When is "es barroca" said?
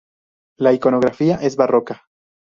1.43-2.05